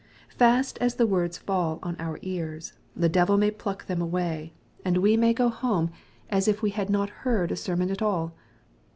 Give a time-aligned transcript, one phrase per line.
[0.29, 4.97] Fast as the words fall on our ears, the devil may pluck them away, and
[4.97, 5.35] we may MATTHEW^ CHAP.
[5.35, 5.61] XUI.
[5.61, 5.67] 143 go
[6.29, 8.33] home as if we had not heard a sermon at all.